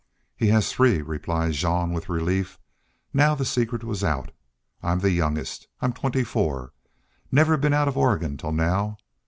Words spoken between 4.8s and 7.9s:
"I'm the youngest. I'm twenty four. Never been out